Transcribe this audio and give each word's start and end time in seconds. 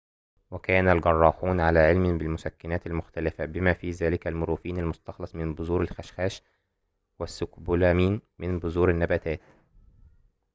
وكان 0.51 0.87
الجراحون 0.89 1.59
على 1.59 1.79
علم 1.79 2.17
بالمسكنات 2.17 2.87
المختلفة 2.87 3.45
بما 3.45 3.73
في 3.73 3.91
ذلك 3.91 4.27
المورفين 4.27 4.77
المستخلص 4.79 5.35
من 5.35 5.53
بذور 5.55 5.81
الخشخاش 5.81 6.41
والسكوبولامين 7.19 8.21
من 8.39 8.59
بذور 8.59 8.89
النباتات 8.89 9.41